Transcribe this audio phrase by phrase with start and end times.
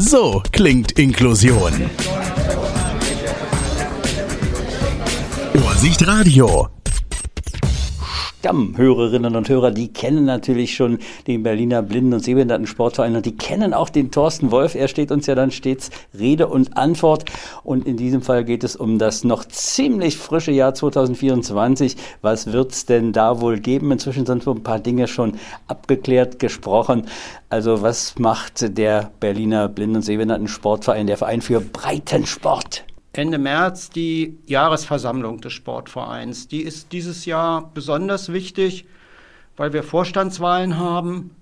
[0.00, 1.72] So klingt Inklusion.
[5.54, 6.77] Vorsicht Radio.
[8.48, 13.74] Stammhörerinnen und Hörer, die kennen natürlich schon den Berliner Blinden- und Sehbehinderten-Sportverein und die kennen
[13.74, 14.74] auch den Thorsten Wolf.
[14.74, 17.26] Er steht uns ja dann stets Rede und Antwort.
[17.62, 21.96] Und in diesem Fall geht es um das noch ziemlich frische Jahr 2024.
[22.22, 23.92] Was wird es denn da wohl geben?
[23.92, 25.34] Inzwischen sind so ein paar Dinge schon
[25.66, 27.02] abgeklärt, gesprochen.
[27.50, 32.86] Also was macht der Berliner Blinden- und Sehbehinderten-Sportverein, der Verein für Breitensport?
[33.18, 36.46] Ende März die Jahresversammlung des Sportvereins.
[36.46, 38.86] Die ist dieses Jahr besonders wichtig,
[39.56, 41.34] weil wir Vorstandswahlen haben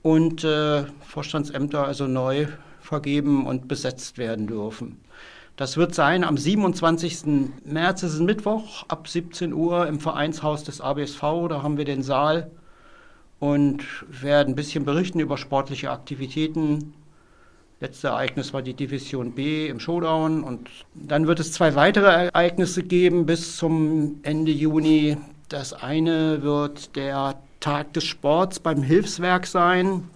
[0.00, 2.46] und äh, Vorstandsämter also neu
[2.80, 5.02] vergeben und besetzt werden dürfen.
[5.56, 7.24] Das wird sein am 27.
[7.66, 11.20] März, es ist Mittwoch, ab 17 Uhr im Vereinshaus des ABSV.
[11.50, 12.50] Da haben wir den Saal
[13.38, 16.94] und werden ein bisschen berichten über sportliche Aktivitäten,
[17.82, 22.84] Letzte Ereignis war die Division B im Showdown und dann wird es zwei weitere Ereignisse
[22.84, 25.16] geben bis zum Ende Juni.
[25.48, 30.08] Das eine wird der Tag des Sports beim Hilfswerk sein.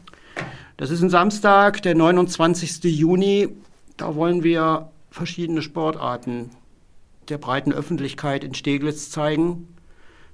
[0.76, 2.84] Das ist ein Samstag, der 29.
[2.84, 3.48] Juni.
[3.96, 6.50] Da wollen wir verschiedene Sportarten
[7.28, 9.75] der breiten Öffentlichkeit in Steglitz zeigen.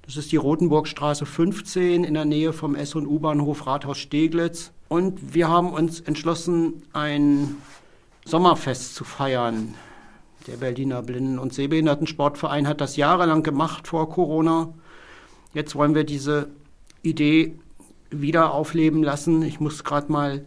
[0.05, 4.73] Das ist die Rotenburgstraße 15 in der Nähe vom S- und U-Bahnhof Rathaus Steglitz.
[4.89, 7.57] Und wir haben uns entschlossen, ein
[8.25, 9.75] Sommerfest zu feiern.
[10.49, 14.75] Der Berliner Blinden- und Sehbehindertensportverein hat das jahrelang gemacht vor Corona.
[15.55, 16.49] Jetzt wollen wir diese
[17.03, 17.55] Idee
[18.11, 19.43] wieder aufleben lassen.
[19.43, 20.45] Ich muss gerade mal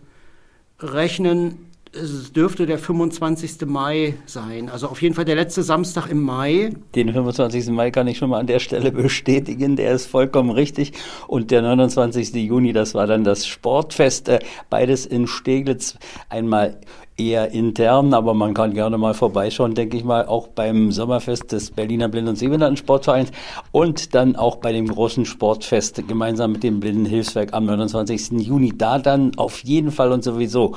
[0.80, 3.66] rechnen es dürfte der 25.
[3.66, 4.70] Mai sein.
[4.70, 6.72] Also auf jeden Fall der letzte Samstag im Mai.
[6.94, 7.70] Den 25.
[7.70, 9.76] Mai kann ich schon mal an der Stelle bestätigen.
[9.76, 10.94] Der ist vollkommen richtig.
[11.28, 12.34] Und der 29.
[12.36, 14.30] Juni, das war dann das Sportfest.
[14.30, 15.98] Äh, beides in Steglitz.
[16.30, 16.80] Einmal
[17.18, 21.72] eher intern, aber man kann gerne mal vorbeischauen, denke ich mal, auch beim Sommerfest des
[21.72, 23.32] Berliner Blinden- und Sehbehinderten-Sportvereins
[23.72, 28.32] und dann auch bei dem großen Sportfest gemeinsam mit dem Blindenhilfswerk am 29.
[28.42, 28.74] Juni.
[28.78, 30.76] Da dann auf jeden Fall und sowieso.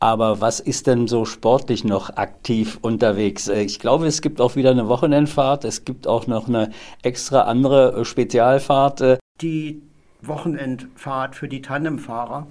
[0.00, 3.48] Aber was ist denn so sportlich noch aktiv unterwegs?
[3.48, 5.64] Äh, ich glaube, es gibt auch wieder eine Wochenendfahrt.
[5.64, 6.70] Es gibt auch noch eine
[7.02, 9.00] extra andere äh, Spezialfahrt.
[9.00, 9.18] Äh.
[9.40, 9.82] Die
[10.22, 12.46] Wochenendfahrt für die Tandemfahrer,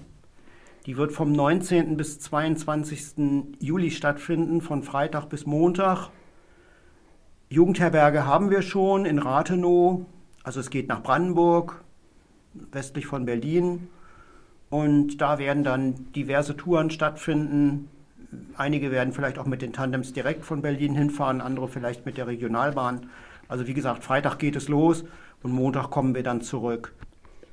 [0.86, 1.98] die wird vom 19.
[1.98, 3.56] bis 22.
[3.60, 6.10] Juli stattfinden, von Freitag bis Montag.
[7.50, 10.06] Jugendherberge haben wir schon in Rathenow.
[10.44, 11.84] Also es geht nach Brandenburg,
[12.54, 13.90] westlich von Berlin.
[14.70, 17.90] Und da werden dann diverse Touren stattfinden.
[18.58, 22.28] Einige werden vielleicht auch mit den Tandems direkt von Berlin hinfahren, andere vielleicht mit der
[22.28, 23.10] Regionalbahn.
[23.48, 25.06] Also wie gesagt, Freitag geht es los
[25.42, 26.94] und Montag kommen wir dann zurück.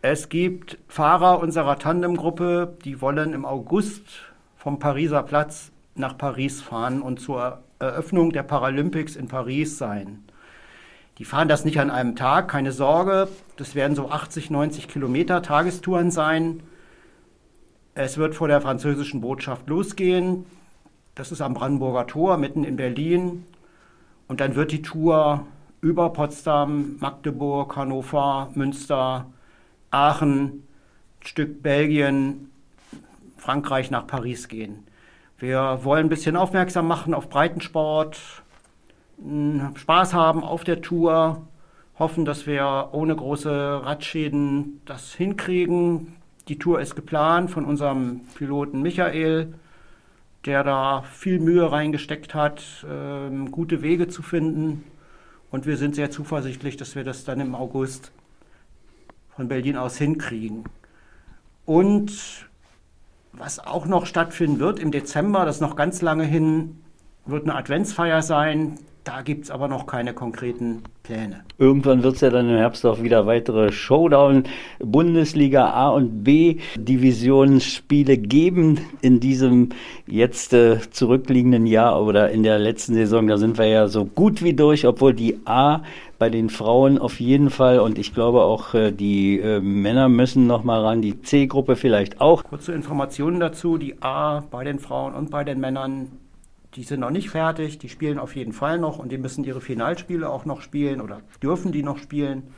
[0.03, 4.03] Es gibt Fahrer unserer Tandemgruppe, die wollen im August
[4.57, 10.25] vom Pariser Platz nach Paris fahren und zur Eröffnung der Paralympics in Paris sein.
[11.19, 13.29] Die fahren das nicht an einem Tag, keine Sorge.
[13.57, 16.63] Das werden so 80, 90 Kilometer Tagestouren sein.
[17.97, 20.47] Es wird vor der französischen Botschaft losgehen.
[21.15, 23.47] Das ist am Brandenburger Tor, mitten in Berlin.
[24.27, 25.47] Und dann wird die Tour
[25.81, 29.27] über Potsdam, Magdeburg, Hannover, Münster,
[29.93, 30.63] Aachen, ein
[31.21, 32.51] Stück Belgien,
[33.37, 34.89] Frankreich nach Paris gehen.
[35.39, 38.19] Wir wollen ein bisschen aufmerksam machen auf Breitensport,
[39.75, 41.47] Spaß haben auf der Tour,
[41.99, 46.17] hoffen, dass wir ohne große Radschäden das hinkriegen,
[46.49, 49.55] die Tour ist geplant von unserem Piloten Michael,
[50.45, 54.85] der da viel Mühe reingesteckt hat, ähm, gute Wege zu finden.
[55.51, 58.13] Und wir sind sehr zuversichtlich, dass wir das dann im August
[59.37, 60.65] von Berlin aus hinkriegen.
[61.65, 62.47] Und
[63.33, 66.81] was auch noch stattfinden wird im Dezember, das ist noch ganz lange hin,
[67.27, 68.79] wird eine Adventsfeier sein.
[69.05, 71.45] Da gibt es aber noch keine konkreten Pläne.
[71.59, 74.45] Irgendwann wird es ja dann im Herbst auch wieder weitere Showdown
[74.79, 79.69] Bundesliga A und B Divisionsspiele geben in diesem
[80.07, 83.27] jetzt äh, zurückliegenden Jahr oder in der letzten Saison.
[83.27, 85.83] Da sind wir ja so gut wie durch, obwohl die A
[86.19, 90.47] bei den Frauen auf jeden Fall und ich glaube auch äh, die äh, Männer müssen
[90.47, 92.43] noch mal ran, die C-Gruppe vielleicht auch.
[92.45, 96.09] Kurze Informationen dazu, die A bei den Frauen und bei den Männern
[96.75, 99.61] die sind noch nicht fertig, die spielen auf jeden Fall noch und die müssen ihre
[99.61, 102.55] Finalspiele auch noch spielen oder dürfen die noch spielen.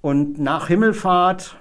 [0.00, 1.56] Und nach Himmelfahrt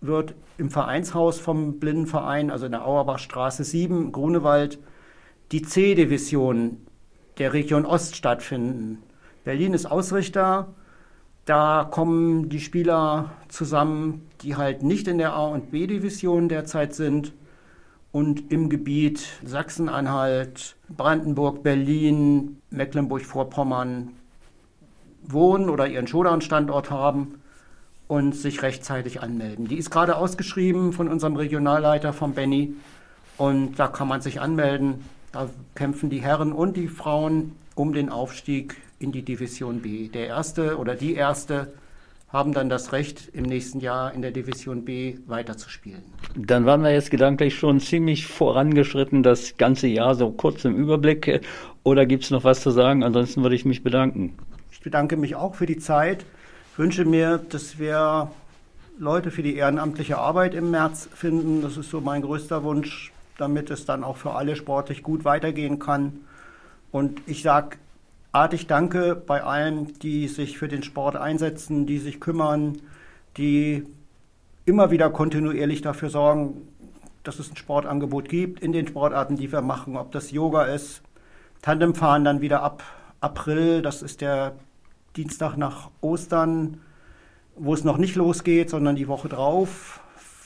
[0.00, 4.78] wird im Vereinshaus vom Blindenverein, also in der Auerbachstraße 7, Grunewald,
[5.52, 6.78] die C-Division
[7.38, 9.02] der Region Ost stattfinden.
[9.44, 10.74] Berlin ist Ausrichter.
[11.44, 17.32] Da kommen die Spieler zusammen, die halt nicht in der A- und B-Division derzeit sind
[18.12, 24.10] und im Gebiet Sachsen-Anhalt, Brandenburg, Berlin, Mecklenburg-Vorpommern
[25.22, 27.40] wohnen oder ihren Showdown-Standort haben
[28.06, 29.68] und sich rechtzeitig anmelden.
[29.68, 32.74] Die ist gerade ausgeschrieben von unserem Regionalleiter, von Benny.
[33.36, 35.04] Und da kann man sich anmelden.
[35.32, 40.08] Da kämpfen die Herren und die Frauen um den Aufstieg in die Division B.
[40.08, 41.72] Der erste oder die erste
[42.28, 46.02] haben dann das Recht, im nächsten Jahr in der Division B weiterzuspielen.
[46.36, 51.40] Dann waren wir jetzt gedanklich schon ziemlich vorangeschritten, das ganze Jahr so kurz im Überblick.
[51.84, 53.02] Oder gibt es noch was zu sagen?
[53.02, 54.34] Ansonsten würde ich mich bedanken.
[54.70, 56.26] Ich bedanke mich auch für die Zeit.
[56.72, 58.30] Ich wünsche mir, dass wir
[58.98, 61.62] Leute für die ehrenamtliche Arbeit im März finden.
[61.62, 65.78] Das ist so mein größter Wunsch, damit es dann auch für alle sportlich gut weitergehen
[65.78, 66.12] kann.
[66.90, 67.78] Und ich sage
[68.32, 72.80] artig Danke bei allen, die sich für den Sport einsetzen, die sich kümmern,
[73.36, 73.84] die
[74.66, 76.68] immer wieder kontinuierlich dafür sorgen,
[77.24, 81.02] dass es ein Sportangebot gibt in den Sportarten, die wir machen, ob das Yoga ist,
[81.62, 82.82] Tandemfahren dann wieder ab
[83.20, 84.54] April, das ist der
[85.16, 86.80] Dienstag nach Ostern,
[87.56, 90.00] wo es noch nicht losgeht, sondern die Woche drauf,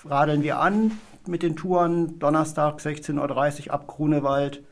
[0.08, 0.92] radeln wir an
[1.26, 4.62] mit den Touren, Donnerstag 16.30 Uhr ab Grunewald.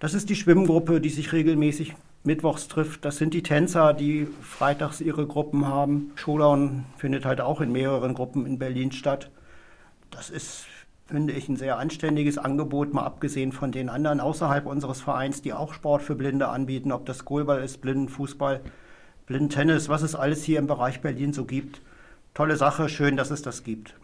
[0.00, 1.94] Das ist die Schwimmgruppe, die sich regelmäßig
[2.24, 3.04] mittwochs trifft.
[3.04, 6.12] Das sind die Tänzer, die freitags ihre Gruppen haben.
[6.16, 9.30] Showdown findet halt auch in mehreren Gruppen in Berlin statt.
[10.10, 10.66] Das ist,
[11.06, 15.52] finde ich, ein sehr anständiges Angebot, mal abgesehen von den anderen außerhalb unseres Vereins, die
[15.52, 18.60] auch Sport für Blinde anbieten, ob das Goalball ist, Blindenfußball,
[19.26, 21.82] Blindentennis, was es alles hier im Bereich Berlin so gibt.
[22.34, 23.94] Tolle Sache, schön, dass es das gibt.